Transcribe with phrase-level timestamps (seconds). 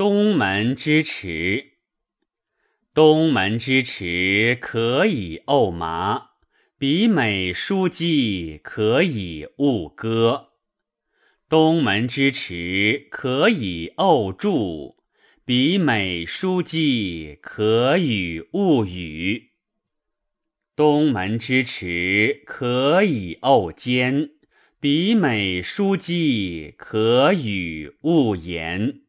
[0.00, 1.72] 东门之池。
[2.94, 6.36] 东门之池，可以沤麻；
[6.78, 10.52] 比美书记可以误歌。
[11.50, 14.96] 东门之池，可以沤柱；
[15.44, 19.50] 比美书记可与物语。
[20.74, 24.30] 东门之池，可以沤坚；
[24.80, 29.02] 比美书记可与物言。